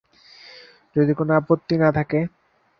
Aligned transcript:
যদি 0.95 1.11
কোনো 1.13 1.31
আপত্তি 1.33 1.75
না 1.77 1.89
থাকে। 1.91 2.19